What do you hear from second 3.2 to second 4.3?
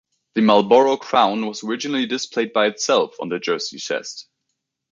the jersey chest.